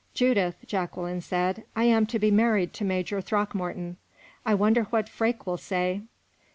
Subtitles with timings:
[0.15, 3.97] "Judith," Jacqueline said, "I am to be married to Major Throckmorton.
[4.43, 6.01] I wonder what Freke will say!"